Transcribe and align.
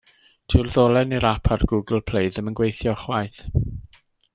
Dyw'r 0.53 0.69
ddolen 0.75 1.13
i'r 1.17 1.27
ap 1.33 1.51
ar 1.57 1.67
Google 1.73 2.01
Play 2.09 2.33
ddim 2.33 2.51
yn 2.53 2.59
gweithio 2.61 2.99
chwaith. 3.05 3.41